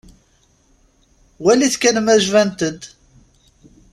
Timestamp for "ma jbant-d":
2.01-2.81